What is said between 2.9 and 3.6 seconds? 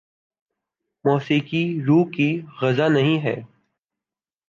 نہیں ہے